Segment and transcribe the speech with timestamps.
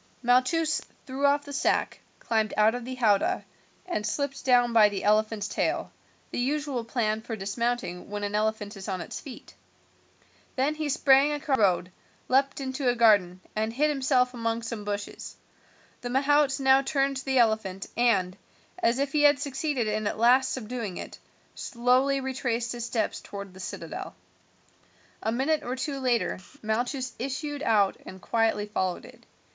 [0.23, 3.45] Malchus threw off the sack, climbed out of the howdah,
[3.85, 5.91] and slipped down by the elephant's tail,
[6.31, 9.53] the usual plan for dismounting when an elephant is on its feet.
[10.55, 11.91] Then he sprang across the road,
[12.29, 15.35] leaped into a garden, and hid himself among some bushes.
[16.01, 18.35] The mahout now turned the elephant, and,
[18.79, 21.19] as if he had succeeded at last in subduing it,
[21.53, 24.15] slowly retraced his steps towards the citadel.
[25.21, 29.27] A minute or two later Malchus issued out and quietly followed it.